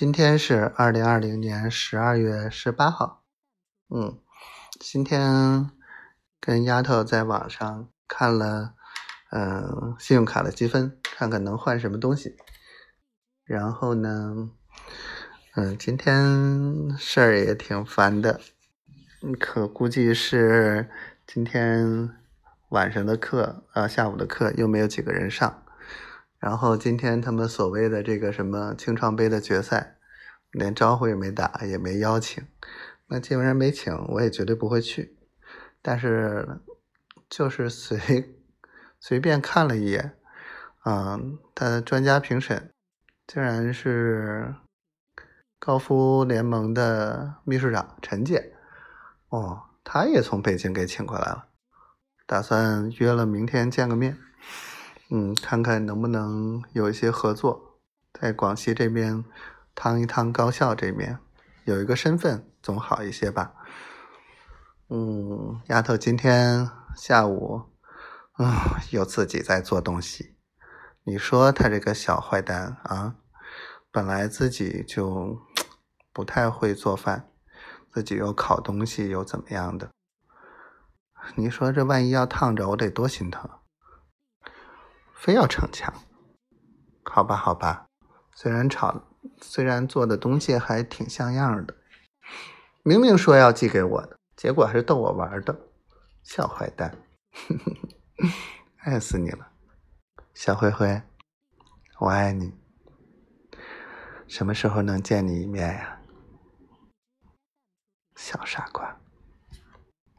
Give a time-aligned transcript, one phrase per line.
[0.00, 3.22] 今天是二零二零年十二月十八号。
[3.90, 4.18] 嗯，
[4.80, 5.70] 今天
[6.40, 8.72] 跟丫头在网上看了，
[9.30, 12.34] 嗯，信用卡的积分，看看能换什么东西。
[13.44, 14.48] 然后呢，
[15.56, 18.40] 嗯，今天事儿也挺烦的，
[19.38, 20.88] 可估计是
[21.26, 22.08] 今天
[22.70, 25.62] 晚上的课啊，下午的课又没有几个人上。
[26.40, 29.98] 然后今天他们所谓的这个什么青创杯的决赛，
[30.50, 32.42] 连招呼也没打，也没邀请。
[33.08, 35.18] 那既然没请，我也绝对不会去。
[35.82, 36.60] 但是
[37.28, 38.34] 就是随
[38.98, 40.16] 随便看了一眼，
[40.86, 42.70] 嗯，他的专家评审
[43.26, 44.54] 竟然是
[45.58, 48.54] 高夫联盟的秘书长陈姐。
[49.28, 51.48] 哦，他也从北京给请过来了，
[52.26, 54.16] 打算约了明天见个面。
[55.12, 57.80] 嗯，看看能不能有一些合作，
[58.12, 59.24] 在广西这边
[59.74, 61.18] 趟一趟高校这边，
[61.64, 63.52] 有一个身份总好一些吧。
[64.88, 67.62] 嗯，丫头今天下午，
[68.38, 68.52] 嗯，
[68.90, 70.36] 又自己在做东西。
[71.02, 73.16] 你说他这个小坏蛋啊，
[73.90, 75.38] 本来自己就
[76.12, 77.28] 不太会做饭，
[77.92, 79.90] 自己又烤东西又怎么样的？
[81.34, 83.50] 你说这万一要烫着，我得多心疼。
[85.20, 85.92] 非要逞强，
[87.04, 87.86] 好吧，好吧，
[88.34, 89.02] 虽然炒，
[89.42, 91.76] 虽然做的东西还挺像样的，
[92.82, 95.54] 明明说要寄给我的，结果还是逗我玩的，
[96.22, 96.96] 小坏蛋，
[98.78, 99.52] 爱死你了，
[100.32, 101.02] 小灰灰，
[101.98, 102.54] 我爱你，
[104.26, 106.00] 什么时候能见你一面呀，
[108.16, 108.98] 小傻瓜。